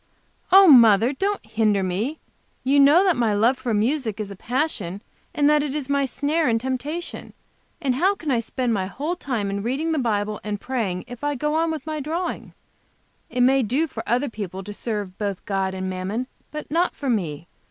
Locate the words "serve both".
14.73-15.45